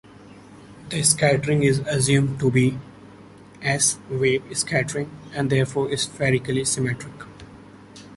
The 0.89 1.03
scattering 1.03 1.61
is 1.61 1.77
assumed 1.81 2.39
to 2.39 2.49
be 2.49 2.75
"s"-wave 3.61 4.41
scattering, 4.57 5.11
and 5.31 5.51
therefore 5.51 5.95
spherically 5.95 6.65
symmetric. 6.65 7.13